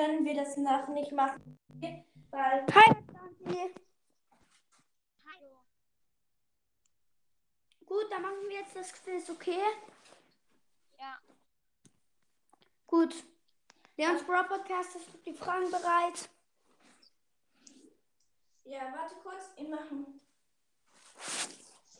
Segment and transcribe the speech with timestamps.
[0.00, 1.58] können wir das nach nicht machen.
[2.30, 2.66] Weil.
[2.74, 3.74] Hi, Santi.
[5.26, 5.60] Hallo.
[7.84, 9.60] Gut, dann machen wir jetzt das Quiz, okay?
[10.98, 11.18] Ja.
[12.86, 13.14] Gut.
[13.96, 16.30] Leons Bro Podcast ist die Fragen bereit.
[18.64, 19.50] Ja, warte kurz.
[19.56, 20.18] Ich machen.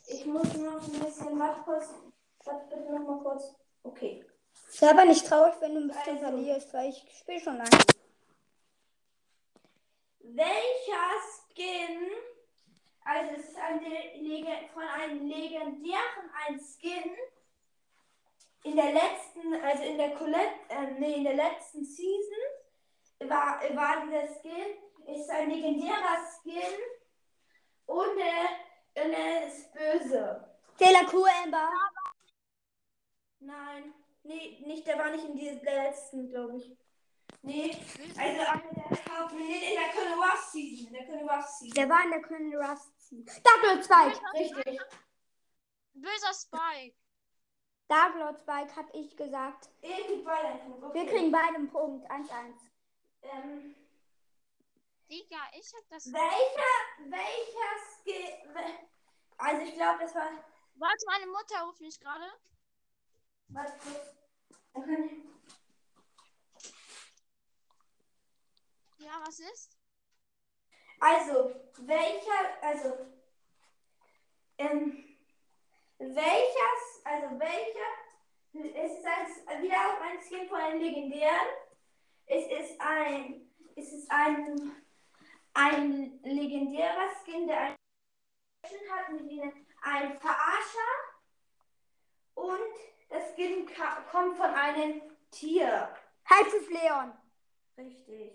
[0.07, 1.39] Ich muss noch ein bisschen.
[1.39, 1.93] Warte kurz.
[2.45, 3.53] Warte bitte noch mal kurz.
[3.83, 4.25] Okay.
[4.71, 6.29] Sei aber nicht traurig, wenn du ein bisschen Also.
[6.29, 7.69] verlierst, weil ich spiele schon lange.
[10.19, 12.09] Welcher Skin,
[13.03, 13.81] also es ist ein
[14.73, 17.11] von einem legendären ein Skin,
[18.63, 24.05] in der letzten, also in der Colette, äh, nee, in der letzten Season war, war
[24.05, 26.79] dieser Skin, ist ein legendärer Skin
[27.87, 30.49] und er, und er ist böse.
[30.77, 31.69] Taylor Q, Amber.
[33.39, 36.77] Nein, nee, nicht, der war nicht in dieser der letzten, glaube ich.
[37.43, 37.71] Nee,
[38.17, 38.43] also einer
[38.73, 41.73] der Haupt- nee, in der Colonel Ruff Season, in der Colonel Ruff Season.
[41.75, 42.91] Der war in der Colonel Rust.
[43.43, 44.07] Dark 2.
[44.39, 44.79] Richtig.
[45.93, 46.95] Böser Spike.
[47.87, 49.69] Dark Lord Spike hab ich gesagt.
[49.81, 50.83] Ihr kriegt beide einen Punkt.
[50.85, 50.93] Okay.
[51.05, 52.09] Wir kriegen beide einen Punkt.
[52.09, 52.53] 1-1.
[53.23, 53.75] Ähm,
[55.09, 56.05] Digga, ich hab das.
[56.13, 58.87] welcher, welcher Skill.
[59.37, 60.29] Also, ich glaube, das war.
[60.75, 62.23] Warte, meine Mutter ruft mich gerade.
[63.49, 64.15] Warte kurz.
[64.73, 65.21] Ich-
[68.99, 69.77] Ja, was ist?
[70.99, 72.63] Also, welcher.
[72.63, 73.07] Also.
[74.57, 75.17] Ähm,
[75.97, 77.01] welches.
[77.03, 77.91] Also, welcher.
[78.53, 81.47] Es ist ein, wieder auch ein Skin von den legendären.
[82.25, 83.51] Es ist ein.
[83.75, 84.71] Es ist ein.
[85.53, 90.91] Ein legendärer Skin, der einen hat mit ihnen ein Verarscher.
[92.35, 92.73] Und
[93.11, 93.67] das Skin
[94.09, 95.01] kommt von einem
[95.31, 95.93] Tier.
[96.25, 97.13] Halbschiff Leon.
[97.77, 98.33] Richtig.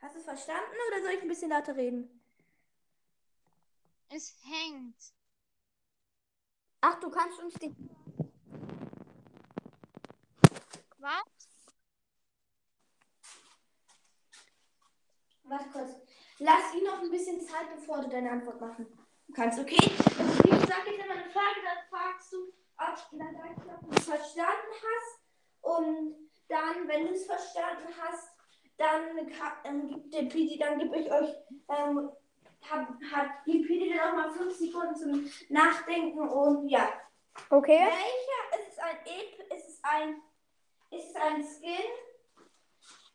[0.00, 2.20] Hast du es verstanden oder soll ich ein bisschen lauter reden?
[4.10, 5.12] Es hängt.
[6.80, 7.74] Ach, du kannst uns die.
[10.98, 11.24] Was?
[15.44, 15.90] Warte kurz.
[16.38, 18.86] Lass ihn noch ein bisschen Zeit, bevor du deine Antwort machen
[19.34, 19.76] kannst, okay?
[20.18, 25.20] Also, wie gesagt, jetzt immer eine Frage, dann fragst du, ob, du, es verstanden hast.
[25.60, 28.30] Und dann, wenn du es verstanden hast,
[28.76, 29.18] dann,
[29.64, 31.34] ähm, gibt der PD, dann gebe ich euch,
[31.68, 32.10] ähm,
[32.70, 36.88] hab, hat die PD dann auch mal fünf Sekunden zum Nachdenken und ja.
[37.50, 37.86] Okay.
[37.86, 40.22] Welcher ist es ein Ep ist es ein
[40.90, 41.90] ist es ein Skin,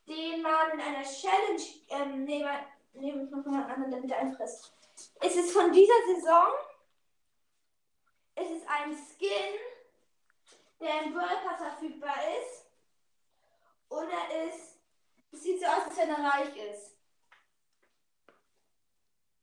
[0.07, 4.13] den man in einer Challenge ähm, nee, mal- nee, ich mach mal einen anderen, damit
[4.13, 4.73] einfrisst.
[5.21, 6.47] Ist es von dieser Saison?
[8.35, 9.42] Ist es ein Skin,
[10.83, 12.65] der im World Pass verfügbar ist?
[13.89, 14.73] Oder ist
[15.33, 16.95] es sieht so aus, als wenn er reich ist?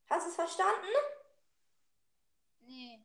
[0.08, 0.86] Hast du es verstanden?
[2.60, 3.04] Nee.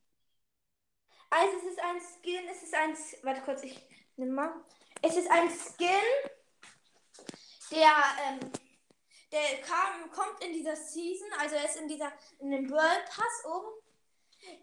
[1.29, 3.81] Also es ist ein Skin, es ist ein, warte kurz, ich
[4.15, 4.53] nimm mal.
[5.01, 6.29] Es ist ein Skin,
[7.71, 7.91] der,
[8.27, 8.39] ähm,
[9.31, 13.45] der kam, kommt in dieser Season, also er ist in dieser, in dem World Pass
[13.45, 13.81] oben.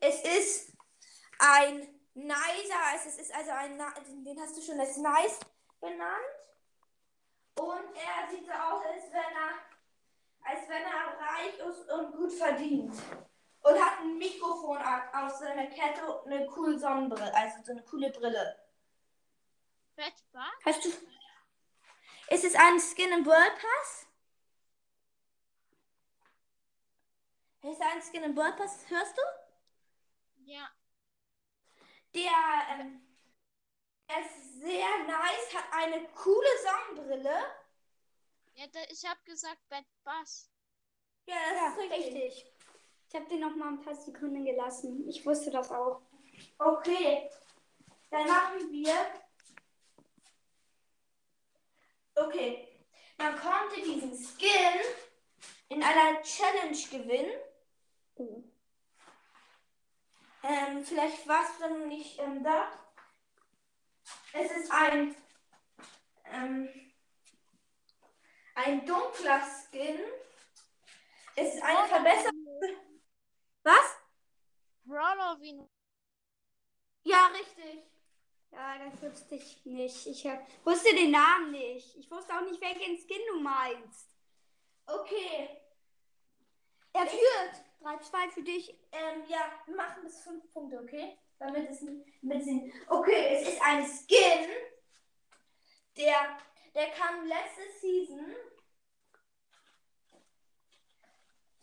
[0.00, 0.72] Es ist
[1.38, 3.78] ein Nicer, es ist also ein,
[4.24, 5.40] den hast du schon als Nice
[5.80, 6.26] benannt.
[7.58, 9.58] Und er sieht so aus, als wenn er,
[10.42, 12.94] als wenn er reich ist und gut verdient.
[13.62, 18.10] Und hat ein Mikrofon aus seiner Kette und eine coole Sonnenbrille, also so eine coole
[18.10, 18.58] Brille.
[19.94, 20.52] Bettbar?
[20.64, 20.88] Hast du.
[22.28, 24.06] Ist es ein Skin im World Pass?
[27.62, 28.84] Ist es ein Skin im World Pass?
[28.88, 29.22] Hörst du?
[30.44, 30.68] Ja.
[32.14, 32.30] Der,
[32.70, 33.00] ähm,
[34.06, 37.34] er ist sehr nice, hat eine coole Sonnenbrille.
[38.54, 40.50] ja da, ich hab gesagt Bettbass.
[41.26, 42.14] Ja, das Ja, ist richtig.
[42.14, 42.52] richtig.
[43.08, 45.06] Ich habe dir noch mal ein paar Sekunden gelassen.
[45.08, 46.02] Ich wusste das auch.
[46.58, 47.30] Okay.
[48.10, 48.94] Dann machen wir.
[52.14, 52.68] Okay.
[53.18, 54.80] Man konnte diesen Skin
[55.68, 57.38] in einer Challenge gewinnen.
[58.16, 58.42] Oh.
[60.52, 62.70] Ähm, vielleicht warst du dann nicht ähm, da.
[64.34, 65.14] Es ist ein,
[66.26, 66.68] ähm,
[68.54, 69.98] ein dunkler Skin.
[71.36, 72.76] Es ist eine Verbesserung.
[73.62, 73.96] Was?
[74.84, 75.58] Brawler wie
[77.04, 77.84] Ja, richtig.
[78.50, 80.06] Ja, das wusste ich nicht.
[80.06, 81.96] Ich hab, wusste den Namen nicht.
[81.96, 84.14] Ich wusste auch nicht, welchen Skin du meinst.
[84.84, 85.48] Okay.
[86.92, 87.71] Er führt.
[87.82, 88.70] 3-2 für dich.
[88.92, 91.18] Ähm, ja, wir machen bis fünf Punkte, okay?
[91.38, 92.72] Damit es ein bisschen.
[92.88, 94.48] Okay, es ist ein Skin,
[95.96, 96.38] der
[96.74, 98.34] Der kam letzte Season.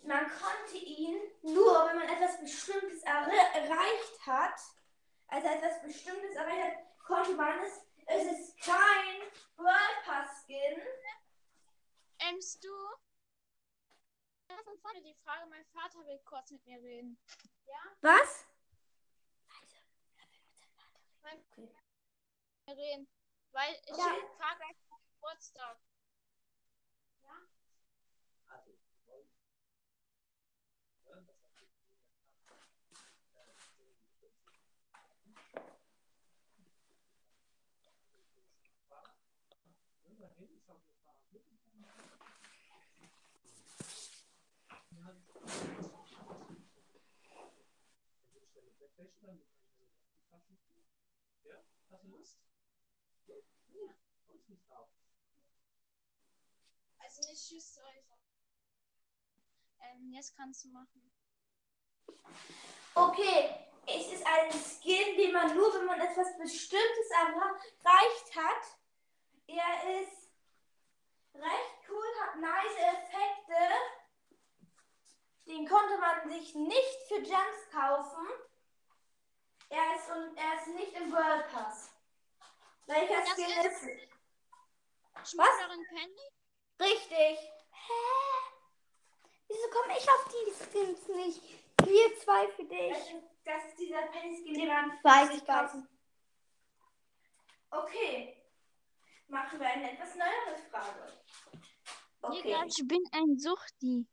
[0.03, 4.59] Man konnte ihn nur, wenn man etwas Bestimmtes erre erreicht hat,
[5.27, 7.81] also etwas Bestimmtes erreicht hat, konnte man es.
[8.05, 9.21] Es ist kein
[9.57, 10.81] World Pass Skin.
[12.29, 12.69] Ämst du?
[14.49, 17.17] Ja, von vorne die Frage, mein Vater will kurz mit mir reden.
[17.65, 17.81] Ja?
[18.01, 18.45] Was?
[21.21, 21.43] Mein
[22.65, 23.07] mir reden.
[23.51, 24.15] Weil ich Ja.
[24.37, 24.75] fahre gleich
[50.49, 52.49] zum Geburtstag.
[56.99, 58.03] Also nicht tschüss zu euch.
[59.81, 61.11] Ähm, jetzt kannst du machen.
[62.95, 63.55] Okay,
[63.85, 68.77] es ist ein Skin, den man nur, wenn man etwas Bestimmtes erreicht hat.
[69.47, 70.29] Er ist
[71.33, 73.61] recht cool, hat nice Effekte.
[75.47, 78.27] Den konnte man sich nicht für Gems kaufen.
[79.69, 81.91] Er ist, und er ist nicht im World Pass.
[82.87, 85.31] Welcher Das Skin ist- ist?
[85.31, 86.89] Schmugglerin Penny?
[86.91, 87.39] Richtig.
[87.71, 88.03] Hä?
[89.47, 91.41] Wieso komme ich auf die Skins nicht?
[91.85, 92.89] Wir zwei für dich.
[92.93, 95.87] Das ist, das ist dieser Penny Skin, den man Weiß ich, weiß kaufen.
[97.71, 98.35] Okay.
[99.27, 101.13] Machen wir eine etwas neuere Frage.
[102.21, 102.41] Okay.
[102.41, 104.07] Digga, ich bin ein Suchti.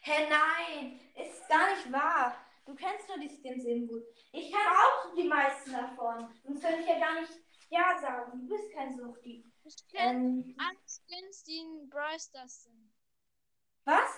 [0.00, 2.45] Hä, nein, ist gar nicht wahr.
[2.66, 4.02] Du kennst nur die Skins eben gut.
[4.32, 6.28] Ich kann auch die meisten davon.
[6.44, 7.32] Sonst könnte ich ja gar nicht
[7.70, 8.40] Ja sagen.
[8.40, 9.44] Du bist kein Suchti.
[9.64, 12.92] Ich kenne Ähm, alle Skins, die in Brawl Stars sind.
[13.84, 14.10] was?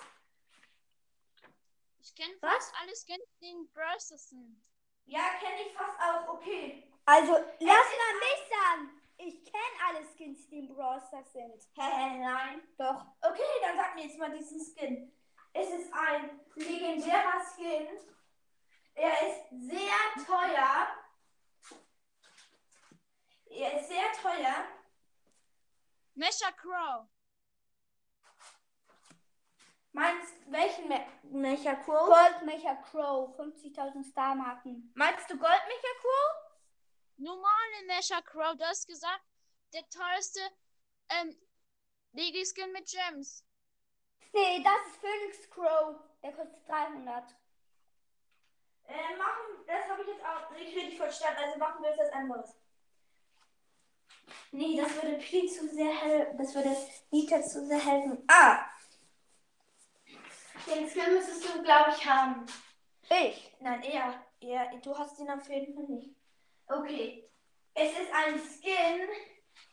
[2.00, 4.62] Ich kenne fast alle Skins, die in Brawl Stars sind.
[5.06, 6.28] Ja, kenne ich fast auch.
[6.34, 6.90] Okay.
[7.04, 9.02] Also, lass mal mich sagen.
[9.18, 11.52] Ich kenne alle Skins, die im Brawl Stars sind.
[11.76, 12.62] Hä, hä, nein.
[12.78, 13.04] Doch.
[13.22, 15.12] Okay, dann sag mir jetzt mal diesen Skin.
[15.52, 17.88] Es ist ein legendärer Skin.
[18.98, 20.88] Er ist sehr teuer.
[23.46, 24.64] Er ist sehr teuer.
[26.14, 27.06] Mecha Crow.
[29.92, 32.08] Meinst welchen Me Mecha Crow?
[32.08, 34.90] Gold Mecha Crow, 50.000 Star-Marken.
[34.96, 36.52] Meinst du Gold Mecha Crow?
[37.18, 38.56] Normale Mecha Crow.
[38.56, 39.24] Du hast gesagt,
[39.74, 40.40] der teuerste
[41.10, 41.36] ähm,
[42.14, 43.44] Legi-Skin mit Gems.
[44.32, 46.00] Nee, das ist Phoenix Crow.
[46.20, 47.36] Der kostet 300.
[48.88, 51.40] Äh, machen, das habe ich jetzt auch nicht richtig verstanden.
[51.44, 52.54] Also machen wir jetzt was anderes.
[54.50, 56.38] Nee, das würde Pili zu sehr helfen.
[56.38, 56.74] Das würde
[57.10, 58.24] Nita zu sehr helfen.
[58.28, 58.64] Ah!
[60.66, 62.46] Den Skin müsstest du, glaube ich, haben.
[63.10, 63.54] Ich.
[63.60, 64.22] Nein, er.
[64.40, 64.76] er.
[64.78, 66.14] Du hast ihn auf jeden Fall nicht.
[66.66, 67.28] Okay.
[67.74, 69.08] Es ist ein Skin,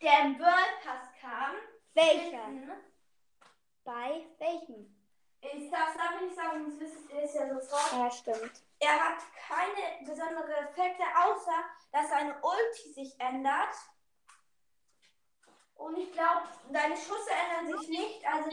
[0.01, 1.55] der im World Pass kam.
[1.93, 2.45] Welcher?
[2.45, 2.71] Hinten.
[3.83, 4.93] Bei welchem?
[5.41, 7.91] Ich darf es nicht sagen, sonst wisst ihr es ja sofort.
[7.93, 8.64] Ja, stimmt.
[8.85, 13.73] Er hat keine besonderen Effekte, außer dass seine Ulti sich ändert.
[15.73, 18.25] Und ich glaube, deine Schüsse ändern sich nicht.
[18.25, 18.49] Also.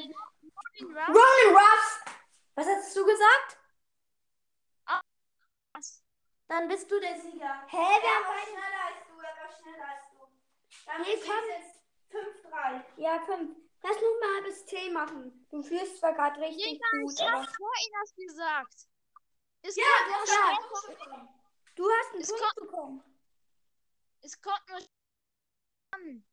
[0.81, 2.01] Roman Ruffs!
[2.55, 3.59] Was hast du gesagt?
[5.75, 6.03] Was?
[6.49, 7.65] Dann bist du der Sieger.
[7.69, 10.29] Hä, wir war schneller als du, er war schneller als du.
[10.87, 12.83] Dann ist es jetzt 5-3.
[12.97, 13.57] Ja, fünf.
[13.83, 15.47] Lass nur mal halbes T machen.
[15.51, 17.45] Du führst zwar gerade richtig gut, ich hab aber.
[17.45, 18.92] vor Ihnen das gesagt.
[19.63, 21.29] Es Ja, kommt du nur hast schwer- einen Punkt bekommen.
[21.75, 23.05] Du hast einen Es Punkt bekommen.
[24.21, 24.79] Es kommt nur
[25.93, 26.25] an.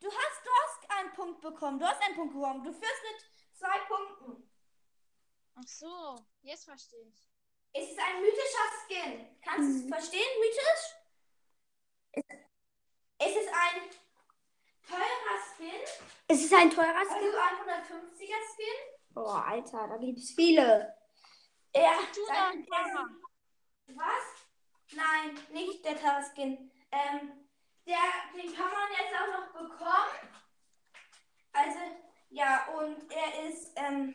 [0.00, 1.78] Du hast, du hast einen Punkt bekommen.
[1.78, 2.64] Du hast einen Punkt bekommen.
[2.64, 4.50] Du führst mit zwei Punkten.
[5.56, 7.28] Ach so, jetzt verstehe ich.
[7.72, 9.40] Es ist ein mythischer Skin.
[9.42, 9.92] Kannst du Mhm.
[9.92, 10.94] es verstehen, mythisch?
[12.12, 12.24] Es-
[13.18, 13.90] Es ist ein
[14.86, 15.80] teurer Skin,
[16.28, 17.34] Es ist ein teurer Skin.
[17.34, 19.14] also ein 150er Skin.
[19.14, 20.94] Boah, Alter, da gibt's viele.
[21.74, 23.06] Er sein- doch mal.
[23.88, 24.94] Was?
[24.94, 26.70] Nein, nicht der teurer Skin.
[26.92, 27.46] Ähm,
[27.86, 27.98] der,
[28.34, 30.28] den kann man jetzt auch noch bekommen.
[31.52, 31.78] Also,
[32.30, 34.14] ja, und er ist, ähm,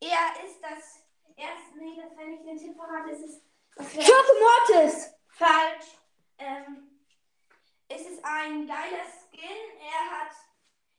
[0.00, 1.04] er ist das,
[1.36, 5.14] er ist, nee, das, wenn ich den Tipp verrate, ist es, wäre Schokomortis!
[5.30, 5.98] falsch.
[6.38, 7.00] Ähm,
[7.88, 9.78] es ist ein geiler Skin.
[9.80, 10.32] Er hat,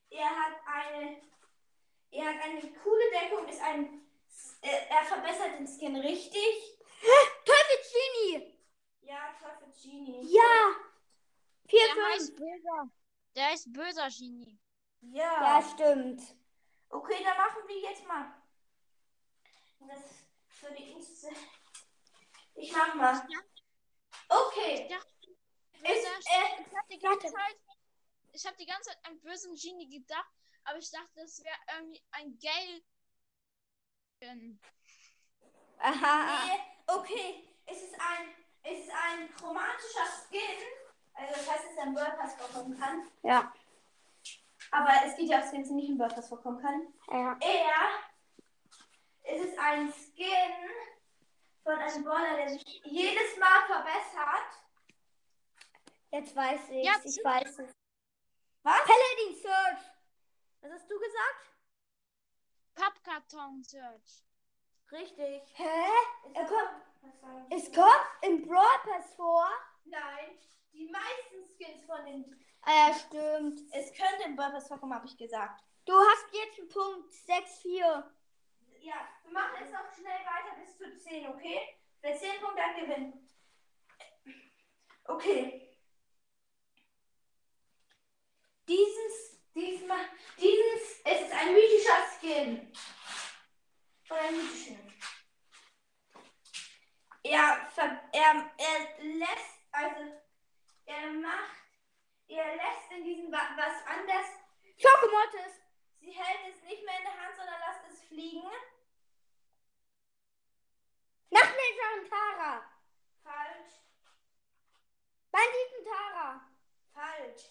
[0.10, 1.22] er hat eine,
[2.12, 3.48] er hat eine coole Deckung.
[3.48, 4.05] Ist ein,
[4.72, 6.80] er verbessert den Skin richtig.
[7.46, 8.60] Teufel Genie!
[9.02, 10.34] Ja, Teufel Genie.
[10.34, 10.76] Ja!
[11.68, 12.08] 4, Der 5.
[12.08, 12.90] heißt Bürger.
[13.36, 14.60] Der ist böser Genie.
[15.02, 15.60] Ja.
[15.60, 16.22] Ja, stimmt.
[16.90, 18.34] Okay, dann machen wir jetzt mal.
[19.88, 20.02] Das
[20.48, 21.30] für die Insta.
[22.56, 23.28] Ich mach mal.
[24.30, 24.88] Okay.
[24.90, 24.98] Ja.
[24.98, 27.58] Ist, Böser äh, Ich habe die ganze Zeit,
[28.32, 30.32] ich habe die ganze Zeit an bösen Genie gedacht,
[30.64, 32.38] aber ich dachte, das wäre irgendwie ein
[34.26, 34.60] Geld.
[35.78, 36.46] Aha.
[36.46, 37.44] nee, okay.
[37.68, 38.30] Es ist ein,
[38.64, 40.42] es ist ein chromatischer Skin.
[41.14, 43.08] Also das heißt, es ist ein WordPress vorkommen kann.
[43.22, 43.54] Ja.
[44.72, 46.94] Aber es geht ja auch Skins, die nicht im WordPress vorkommen kann.
[47.10, 47.38] Ja.
[47.40, 48.00] Er,
[49.24, 50.56] es ist ein Skin
[51.64, 54.50] von einem Brawler, der sich jedes Mal verbessert.
[56.12, 56.86] Jetzt weiß ich.
[56.86, 57.72] Ja, ich weiß es.
[58.64, 58.80] Was?
[58.80, 59.82] Paladin Search.
[60.62, 61.55] Was hast du gesagt?
[62.76, 64.24] Pappkarton Search.
[64.92, 65.42] Richtig.
[65.56, 65.88] Hä?
[66.34, 69.48] Er das- kommt, es kommt im Brawl Pass vor.
[69.86, 70.38] Nein,
[70.74, 72.46] die meisten Skins von den.
[72.62, 73.62] Ah, ja, stimmt.
[73.72, 75.64] Es könnte im Brawl Pass vorkommen, habe ich gesagt.
[75.86, 78.12] Du hast jetzt einen Punkt 6-4.
[78.80, 81.80] Ja, wir machen jetzt noch schnell weiter bis zu 10, okay?
[82.02, 83.16] Wer 10 Punkte hat, gewinnt.
[85.06, 85.62] Okay.
[88.68, 90.06] Dieses, diesmal,
[90.38, 92.72] dieses, es ist ein mythischer Skin.
[94.08, 94.94] Von einem mythischen.
[97.24, 100.22] Er, ver, er, er lässt, also,
[100.86, 101.58] er macht,
[102.28, 104.28] er lässt in diesem wa- was anders.
[104.78, 105.54] Schokomortis.
[106.02, 108.44] Sie hält es nicht mehr in der Hand, sondern lässt es fliegen.
[111.32, 112.64] Nachtmesser und Tara.
[113.24, 113.74] Falsch.
[115.32, 116.48] Banditen Tara.
[116.94, 117.44] Falsch.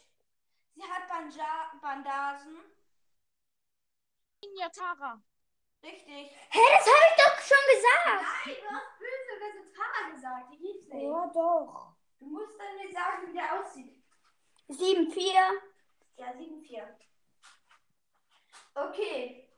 [1.80, 2.60] Bandagen.
[4.42, 5.22] Ninja Tara.
[5.82, 6.30] Richtig.
[6.50, 8.46] Hä, das habe ich doch schon gesagt.
[8.46, 10.52] Nein, du hast böse Resultate gesagt.
[10.52, 11.02] Die gibt's nicht.
[11.02, 11.96] Ja, doch.
[12.18, 14.02] Du musst dann mir sagen, wie der aussieht.
[14.68, 15.32] 7-4.
[16.16, 16.82] Ja, 7-4.
[18.74, 19.50] Okay.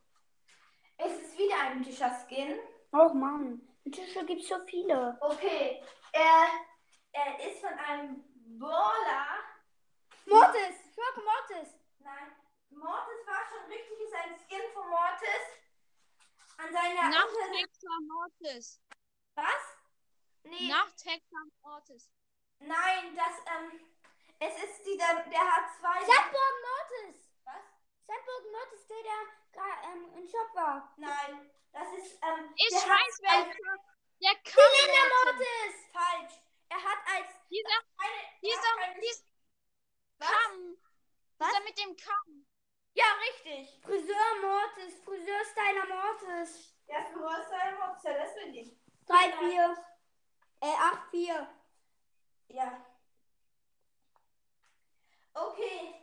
[0.99, 2.59] Es ist wieder ein mythischer Skin.
[2.93, 3.61] Oh Mann.
[3.85, 5.17] Inzwischen gibt es so viele.
[5.21, 5.83] Okay.
[6.13, 6.47] Er,
[7.13, 8.25] er ist von einem
[8.59, 9.27] Brawler.
[10.27, 10.86] Mortis.
[10.97, 11.75] Schokomortis.
[11.99, 12.33] Nein,
[12.71, 14.01] Mortis war schon richtig.
[14.01, 15.45] Ist ein Skin von Mortis.
[16.59, 18.81] An seiner Nachthexer Mortis.
[19.35, 19.63] Was?
[20.45, 20.69] Nee.
[20.69, 22.11] Nachthexer Mortis.
[22.61, 23.81] Nein, das, ähm,
[24.39, 26.01] es ist dieser, der hat zwei.
[26.01, 27.29] Sandburg Mortis.
[27.45, 27.63] Was?
[28.07, 29.03] Sandburg Mortis, der
[29.53, 30.95] da ähm, im Shop war.
[30.97, 33.77] Nein, das ist, ähm, Ich der weiß, als, welcher.
[34.23, 35.75] Der kann Mortis!
[35.93, 36.41] Falsch.
[36.71, 39.25] Er hat als Dieser, eine, er dieser, einen- dieser
[40.19, 40.86] Was?
[41.39, 41.49] Was?
[41.49, 42.47] Dieser mit dem Kamm.
[42.95, 43.81] Ja, richtig.
[43.83, 44.99] Friseur Mortis.
[45.05, 46.75] Friseur Styler Mortis.
[46.89, 48.77] Ja, für Rostock Mortis, ja, das will ich.
[49.07, 49.77] 3-4.
[50.61, 50.67] Äh,
[51.13, 51.47] 8-4.
[52.49, 52.87] Ja.
[55.35, 55.95] Okay.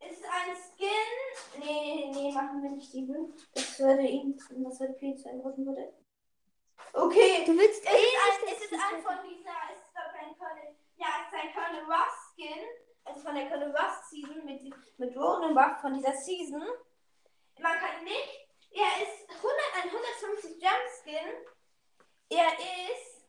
[0.00, 1.60] Ist ein Skin.
[1.60, 3.32] Nee, nee, machen wir nicht diesen.
[3.54, 5.94] Das würde ihn, das würde viel zu einrücken würde.
[6.92, 7.44] Okay.
[7.46, 10.14] Du willst Es eh ist ein, nicht, es ist ein von dieser, es ist ich
[10.18, 12.64] ein Colonel, ja, es ist ein Colonel Ruff Skin,
[13.04, 14.04] also von der Colonel Ruff
[15.22, 16.66] Ronan Ruff von dieser Season.
[17.60, 21.46] Man kann nicht, er ist 100, ein 150 Gem Skin.
[22.28, 23.24] Er ist,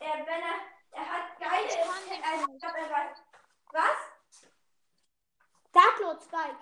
[0.00, 0.60] er, wenn er,
[0.92, 3.18] er hat geile, den also, ich glaube, er weiß,
[3.72, 4.44] was?
[5.72, 6.58] Darklord Spike.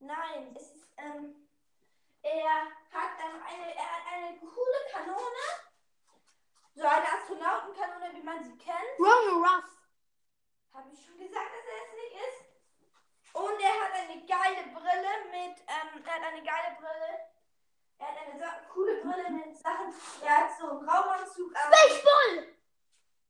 [0.00, 1.48] Nein, es ist, ähm,
[2.22, 5.46] er hat ähm, eine, er hat eine coole Kanone.
[6.74, 8.98] So eine Astronautenkanone, wie man sie kennt.
[8.98, 9.70] Roman Ruff.
[10.74, 12.49] Habe ich schon gesagt, dass er es nicht ist?
[13.32, 17.20] Und er hat eine geile Brille mit, ähm, er hat eine geile Brille.
[17.98, 19.94] Er hat eine Sa coole Brille mit Sachen.
[20.22, 21.72] Er hat so einen Raumanzug an.
[21.72, 22.56] Space Bull.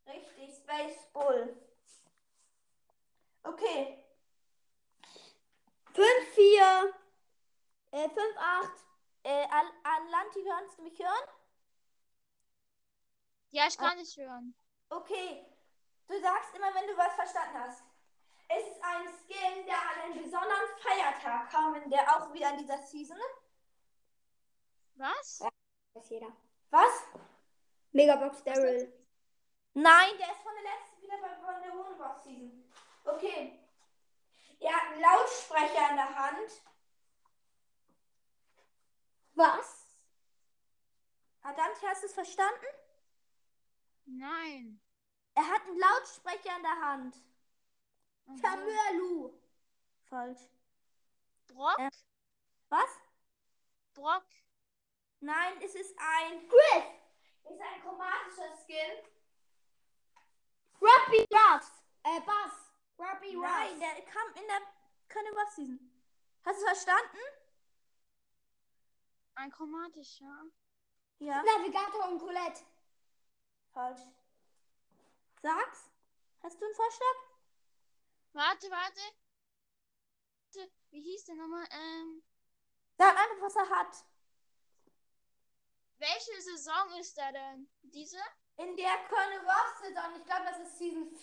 [0.07, 1.57] Richtig, Space Bull.
[3.43, 4.05] Okay.
[5.95, 6.95] 5-4.
[7.93, 8.69] Äh, 5-8.
[9.23, 11.29] Äh, Al Alanti, kannst du mich hören?
[13.51, 14.55] Ja, ich kann nicht hören.
[14.89, 15.47] Okay.
[16.07, 17.83] Du sagst immer, wenn du was verstanden hast.
[18.53, 22.59] Es ist ein Skin, der an einen besonderen Feiertag kam, in der auch wieder in
[22.59, 23.17] dieser Season.
[24.97, 25.41] Was?
[25.95, 26.33] Weiß jeder.
[26.71, 27.05] Was?
[27.93, 28.93] Megabox Daryl.
[29.75, 32.73] Nein, der ist von der letzten wieder bei von der Wohnbox Season.
[33.05, 33.57] Okay.
[34.59, 36.63] Er hat einen Lautsprecher in der Hand.
[39.35, 39.87] Was?
[41.43, 42.67] Adante, hast du es verstanden?
[44.07, 44.81] Nein.
[45.35, 47.30] Er hat einen Lautsprecher in der Hand.
[48.31, 48.41] Mhm.
[48.41, 49.33] Chamörlu.
[50.09, 50.41] Falsch.
[51.49, 51.79] Brock?
[51.79, 51.91] Äh.
[52.69, 52.91] Was?
[53.95, 54.25] Brock?
[55.21, 56.49] Nein, es ist ein.
[56.49, 56.85] Griff.
[57.45, 59.05] Es ist ein chromatischer Skin.
[60.81, 61.27] Ruffy.
[61.31, 61.71] Ruffs.
[62.05, 62.73] Äh, Bass.
[62.99, 63.79] Robbie Nein, Ross.
[63.81, 64.61] der kam in der
[65.09, 66.03] Carnival Season.
[66.45, 67.19] Hast du verstanden?
[69.35, 70.45] Ein chromatischer.
[71.19, 71.43] Ja.
[71.43, 72.63] Navigator und Colette.
[73.73, 74.01] Falsch.
[75.43, 75.91] Sag's.
[76.43, 77.30] Hast du einen Vorschlag?
[78.33, 79.01] Warte, warte.
[80.91, 81.67] Wie hieß der nochmal?
[81.71, 82.23] Ähm,
[82.99, 84.05] Sag einfach, was er hat.
[85.99, 87.69] welche Saison ist der denn?
[87.83, 88.19] Diese?
[88.57, 91.17] In der Carnival Saison, ich glaube, das ist Season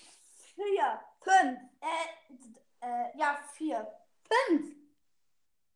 [0.56, 1.06] 4.
[1.22, 1.60] 5.
[1.82, 4.00] Äh, äh, ja, 4.
[4.50, 4.76] 5.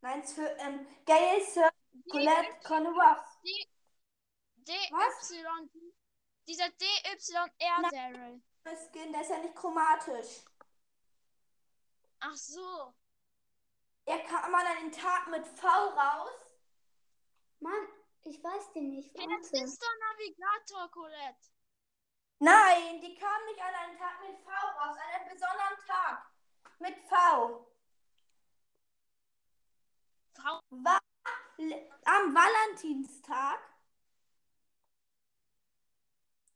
[0.02, 1.70] Nein, es für, ähm, Gail, Sir,
[2.10, 3.18] Colette, Carnival.
[3.18, 3.42] Was?
[4.56, 5.70] DY.
[6.48, 8.42] Dieser DYR Daryl.
[8.90, 10.46] Skin, der ist ja nicht chromatisch.
[12.22, 12.94] Ach so.
[14.06, 16.56] Er kam mal an den Tag mit V raus.
[17.60, 17.88] Mann,
[18.24, 19.16] ich weiß den nicht.
[19.16, 21.50] Hey, das ist doch Navigator, Colette.
[22.40, 26.32] Nein, die kam nicht an einem Tag mit V raus, an einem besonderen Tag.
[26.80, 27.68] Mit V.
[30.34, 30.60] Frau.
[30.70, 31.00] Wa
[32.06, 33.60] am Valentinstag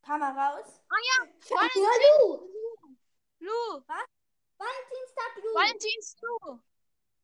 [0.02, 0.82] kam er raus.
[0.90, 1.24] Ja,
[2.20, 2.50] Lu.
[3.40, 3.84] Lu.
[4.66, 5.50] Valentinstag Lu.
[5.54, 6.60] Valentins Lu.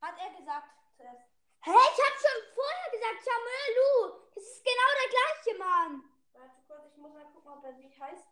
[0.02, 1.28] Hat er gesagt zuerst.
[1.64, 3.92] Hä, ich hab schon vorher gesagt, Jamel Lu.
[4.36, 6.04] Das ist genau der gleiche Mann.
[6.34, 8.28] Warte kurz, ich muss mal gucken, ob er wie heißt.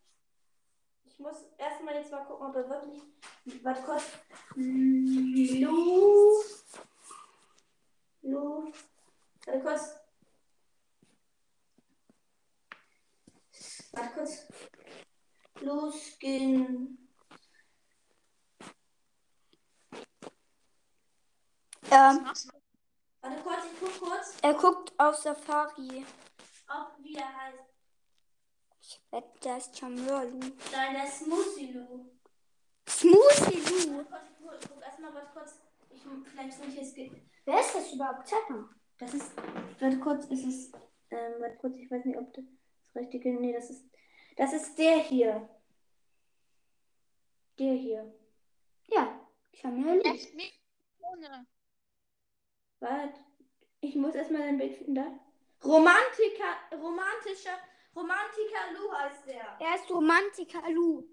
[1.05, 3.01] Ich muss erstmal jetzt mal gucken, ob er wirklich.
[3.63, 4.03] Warte kurz.
[4.55, 6.43] Lu.
[8.21, 8.73] Lu.
[9.45, 9.95] Warte kurz.
[13.91, 14.47] Warte kurz.
[15.61, 16.99] Lu Skin.
[21.78, 22.25] Was Ähm?
[23.21, 26.05] Warte kurz, ich guck kurz, er guckt auf Safari.
[26.69, 27.57] ob wie er heißt.
[28.81, 30.39] Ich wette, das ist Jamel Lu.
[30.71, 32.05] Nein, der ist Smoothie Lu.
[32.87, 33.57] Smoothie
[33.89, 34.05] Lu.
[34.09, 35.59] Warte kurz, ich guck erstmal, warte kurz.
[35.89, 36.93] Ich, vielleicht ich es.
[36.93, 37.11] ge-
[37.45, 38.27] Wer ist das überhaupt?
[38.27, 38.69] Zeig mal.
[38.99, 39.31] Das ist,
[39.79, 40.71] warte kurz, ist es,
[41.11, 42.45] ähm, warte kurz, ich weiß nicht, ob das
[42.93, 43.83] das richtige, nee, das ist,
[44.37, 45.49] das ist der hier.
[47.59, 48.13] Der hier.
[48.87, 49.19] Ja,
[49.53, 50.01] Jamel Lu.
[50.03, 50.59] Echt nicht
[50.99, 51.45] ohne.
[52.79, 53.19] Warte,
[53.81, 55.19] ich muss erstmal ein Bild finden, da.
[55.63, 57.57] Romantiker, romantischer,
[57.95, 59.57] Romantiker Lu heißt der.
[59.59, 61.03] Er ist Romantiker Lu.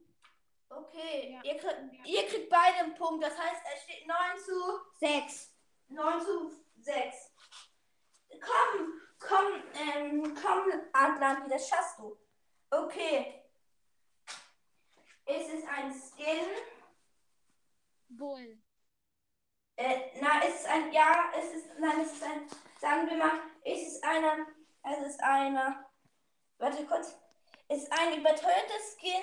[0.68, 1.42] Okay, Ja.
[1.42, 5.52] ihr, kriegt, ihr kriegt beide einen Punkt, das heißt, es steht 9 zu, Sechs.
[5.88, 7.32] 9 zu 6.
[8.30, 12.16] Komm, komm, ähm, komm, Atlanti, das schaffst du.
[12.70, 13.42] Okay.
[15.24, 16.46] Es ist ein Skin.
[18.08, 18.58] Bull.
[19.76, 20.10] Äh,
[20.46, 22.48] es ist ein, ja, es ist, nein, es ist ein,
[22.80, 24.46] sagen wir mal, es ist einer,
[24.82, 25.86] es ist einer,
[26.58, 27.18] warte kurz,
[27.68, 29.22] es ist ein überteuertes Skin.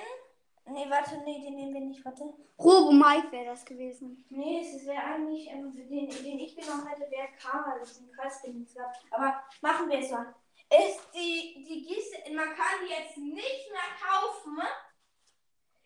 [0.66, 2.24] Nee, warte, nee, den nehmen wir nicht, warte.
[2.58, 4.26] Robo Mike wäre das gewesen.
[4.30, 8.12] Nee, es wäre eigentlich, ähm, den, den ich genommen hätte, wäre Karma, das ist ein
[8.12, 8.68] Kreisding.
[9.12, 10.34] Aber machen wir es mal.
[10.70, 14.58] Ist die, die Gieße, man kann die jetzt nicht mehr kaufen.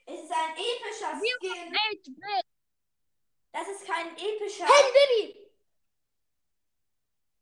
[0.05, 1.75] Es ist ein epischer Skin.
[3.57, 3.67] 8-Bit.
[3.67, 4.65] Das ist kein epischer.
[4.65, 5.47] Heldenbaby!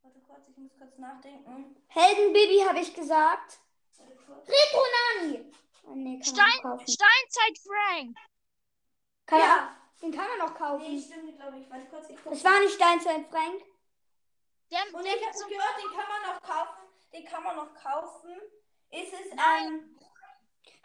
[0.04, 1.76] Warte kurz, ich muss kurz nachdenken.
[1.88, 3.60] Heldenbaby habe ich gesagt.
[4.48, 4.84] Retro
[5.22, 5.52] Nani!
[5.88, 6.88] Oh, nee, kann man Stein.
[6.88, 8.18] Steinzeit Frank.
[9.26, 9.48] Kann Ja.
[10.02, 11.02] man, den kann man noch Nee, kaufen.
[11.02, 11.70] stimmt, glaube ich.
[11.70, 12.30] Warte kurz, ich gucke.
[12.30, 13.64] Das war nicht Steinzeit Frank.
[14.72, 16.88] Der, Und der ich habe zum gehört, den kann man noch kaufen.
[17.14, 18.42] Den kann man noch kaufen.
[18.92, 19.98] Ist es ein.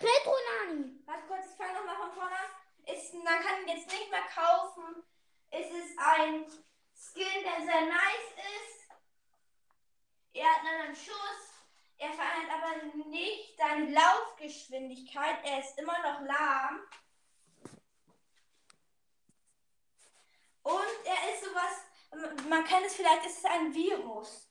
[0.01, 0.35] Retro
[0.67, 1.03] Nani!
[1.07, 2.95] Warte kurz, ich fange nochmal von vorne an.
[2.95, 5.03] Ist, man kann ihn jetzt nicht mehr kaufen.
[5.51, 6.47] Es ist ein
[6.95, 8.89] Skin, der sehr nice ist.
[10.33, 11.51] Er hat einen Schuss.
[11.99, 15.45] Er verändert aber nicht seine Laufgeschwindigkeit.
[15.45, 16.81] Er ist immer noch lahm.
[20.63, 24.49] Und er ist sowas, man kennt es vielleicht, es ist ein Virus.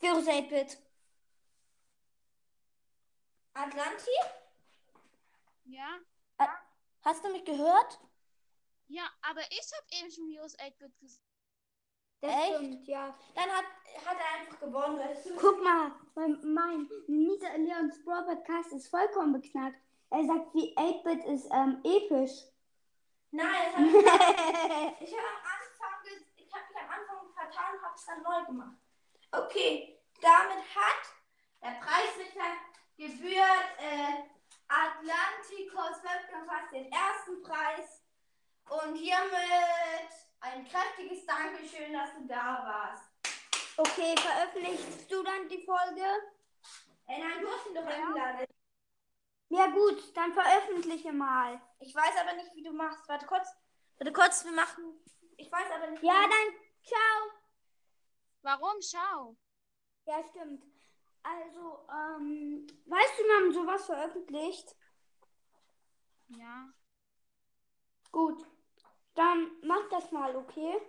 [0.00, 0.78] Virus 8-Bit.
[3.54, 4.10] Atlanti?
[5.64, 5.98] Ja.
[7.02, 7.98] Hast du mich gehört?
[8.92, 11.24] Ja, aber ich habe eben schon Virus 8-Bit gesagt.
[12.20, 12.56] Das Echt?
[12.56, 13.18] stimmt, ja.
[13.34, 13.64] Dann hat,
[14.04, 14.98] hat er einfach gewonnen.
[14.98, 15.36] weißt du?
[15.36, 19.80] Guck mal, mein, mein Nita Leons Brawl Podcast ist vollkommen beknackt.
[20.10, 22.32] Er sagt, wie 8-Bit ist ähm, episch.
[23.30, 27.82] Nein, das hab ich, ich habe am Anfang, ich habe mich am Anfang vertan und
[27.82, 28.76] habe es dann neu gemacht.
[29.30, 31.02] Okay, damit hat
[31.62, 32.60] der Preisrichter
[32.98, 34.28] gebührt äh,
[34.68, 38.01] Atlantikos fast den ersten Preis.
[38.68, 43.10] Und hiermit ein kräftiges Dankeschön, dass du da warst.
[43.76, 46.04] Okay, veröffentlichst du dann die Folge?
[47.06, 48.46] Äh, nein, du hast ihn doch eingeladen.
[49.48, 51.60] Ja gut, dann veröffentliche mal.
[51.80, 53.06] Ich weiß aber nicht, wie du machst.
[53.08, 53.48] Warte kurz.
[53.98, 54.98] Warte kurz, wir machen.
[55.36, 56.02] Ich weiß aber nicht.
[56.02, 57.30] Ja, dann ciao.
[58.42, 58.80] Warum?
[58.80, 59.36] Schau.
[60.06, 60.64] Ja, stimmt.
[61.22, 64.74] Also, ähm, weißt du, wir haben sowas veröffentlicht.
[66.28, 66.72] Ja.
[68.10, 68.46] Gut.
[69.14, 70.80] Dann mach das mal, okay?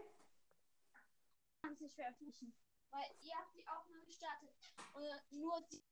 [1.64, 2.54] kann es nicht veröffentlichen.
[2.92, 4.50] Weil ihr habt die Aufnahme gestartet.
[4.94, 5.84] Und nur die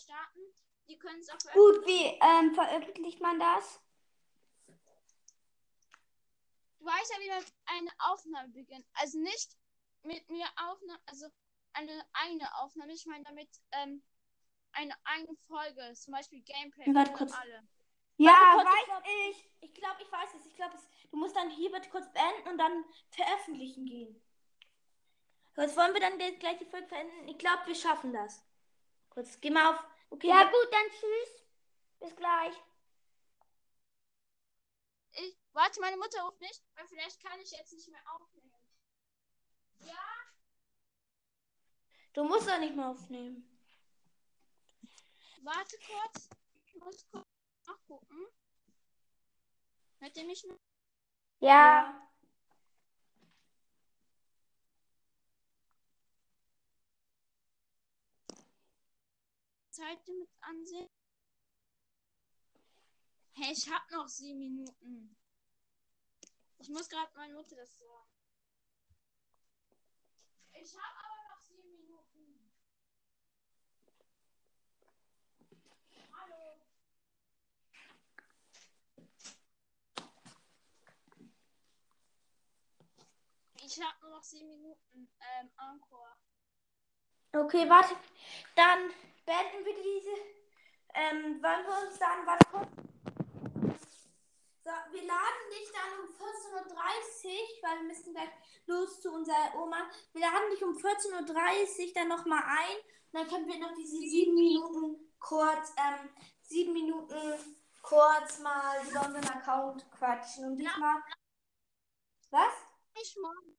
[0.00, 0.40] starten,
[0.88, 1.80] die können es auch veröffentlichen.
[1.80, 3.80] Gut, wie ähm, veröffentlicht man das?
[6.78, 8.86] Du weißt ja, wie man eine Aufnahme beginnt.
[8.94, 9.56] Also nicht
[10.02, 11.26] mit mir Aufnahme, also
[11.72, 12.92] eine eigene Aufnahme.
[12.92, 14.02] Ich meine damit ähm,
[14.72, 15.92] eine eigene Folge.
[15.94, 16.94] Zum Beispiel Gameplay.
[16.94, 17.32] Warte für kurz.
[17.32, 17.66] alle.
[18.16, 19.50] Ja, weiß ich.
[19.60, 20.46] Ich glaube, ich weiß es.
[20.46, 24.20] Ich glaube, es- du musst dann hier bitte kurz beenden und dann veröffentlichen gehen.
[25.56, 27.28] Jetzt wollen wir dann gleich die Folge beenden.
[27.28, 28.42] Ich glaube, wir schaffen das.
[29.10, 29.84] Kurz, geh mal auf.
[30.10, 31.46] Okay, Ja, gut, dann tschüss.
[32.00, 32.54] Bis gleich.
[35.12, 38.52] Ich, warte, meine Mutter ruft nicht, weil vielleicht kann ich jetzt nicht mehr aufnehmen.
[39.86, 39.94] Ja?
[42.14, 43.48] du musst doch nicht mehr aufnehmen.
[45.42, 46.28] Warte kurz.
[46.66, 47.28] Ich muss kurz
[47.68, 48.26] nachgucken.
[50.00, 50.58] Hört ihr mich noch?
[51.40, 52.00] Ja.
[59.70, 60.88] Zeit mit ansehen?
[63.34, 65.16] Hey, ich hab noch sieben Minuten.
[66.58, 68.08] Ich muss gerade meine Mutter das sagen.
[70.52, 72.52] Ich hab aber noch sieben Minuten.
[76.12, 76.60] Hallo.
[83.76, 85.10] Ich hab nur noch sieben Minuten.
[85.18, 86.14] Ähm, Encore.
[87.32, 87.96] Okay, warte.
[88.54, 88.88] Dann
[89.26, 90.14] beenden wir diese.
[90.94, 92.68] Ähm, wollen wir uns dann, warte kurz.
[94.62, 98.30] So, wir laden dich dann um 14.30 Uhr, weil wir müssen gleich
[98.66, 99.90] los zu unserer Oma.
[100.12, 102.76] Wir laden dich um 14.30 Uhr dann nochmal ein.
[103.10, 106.10] Und dann können wir noch diese sieben Minuten kurz, ähm,
[106.42, 107.18] sieben Minuten
[107.82, 110.44] kurz mal über unseren Account quatschen.
[110.44, 111.02] Und diesmal.
[112.30, 112.54] Was?
[113.02, 113.56] Ich morgen,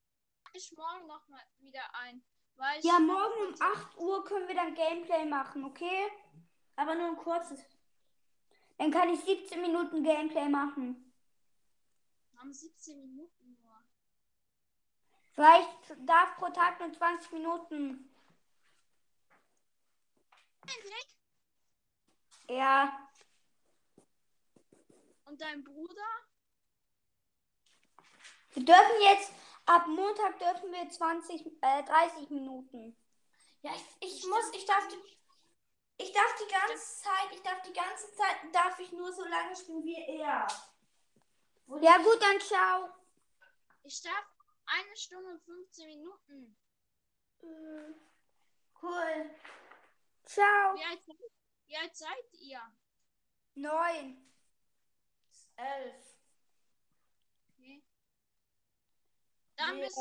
[0.55, 2.23] ich morgen noch mal wieder ein.
[2.81, 6.09] Ja, morgen um 8 Uhr können wir dann Gameplay machen, okay?
[6.77, 7.59] Aber nur ein kurzes.
[8.77, 11.13] Dann kann ich 17 Minuten Gameplay machen.
[12.37, 13.83] haben 17 Minuten nur.
[15.33, 15.69] Vielleicht
[16.07, 18.09] darf pro Tag nur 20 Minuten.
[22.47, 23.09] Ja.
[25.25, 26.25] Und dein Bruder?
[28.53, 29.33] Wir dürfen jetzt,
[29.65, 32.95] ab Montag dürfen wir 20, äh, 30 Minuten.
[33.61, 35.17] Ja, ich, ich muss, ich darf, die-
[36.03, 39.55] ich darf die ganze Zeit, ich darf die ganze Zeit, darf ich nur so lange
[39.55, 40.47] spielen wie er.
[41.67, 42.89] Und Ja gut, dann ciao.
[43.83, 44.25] Ich darf
[44.65, 46.55] eine Stunde und 15 Minuten.
[47.41, 47.93] Äh,
[48.81, 49.35] cool.
[50.25, 50.75] Ciao.
[50.75, 51.01] Wie alt,
[51.67, 52.61] wie alt seid ihr?
[53.55, 54.21] Neun.
[55.55, 56.14] Elf.
[59.57, 59.65] Okay.
[59.67, 59.95] Dann Wir- bis